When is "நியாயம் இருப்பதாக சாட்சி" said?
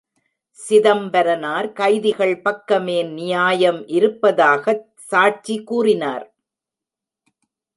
3.11-5.57